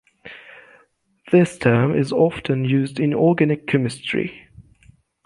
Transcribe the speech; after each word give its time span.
This 1.31 1.59
term 1.59 1.93
is 1.95 2.11
often 2.11 2.65
used 2.65 2.99
in 2.99 3.13
organic 3.13 3.67
chemistry. 3.67 4.47